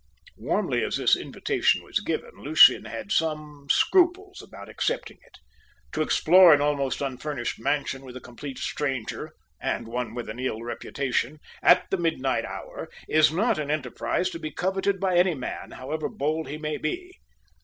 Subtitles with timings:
[0.39, 5.37] Warmly as this invitation was given, Lucian had some scruples about accepting it.
[5.91, 10.63] To explore an almost unfurnished mansion with a complete stranger and one with an ill
[10.63, 15.69] reputation at the midnight hour, is not an enterprise to be coveted by any man,
[15.69, 17.19] however bold he may be.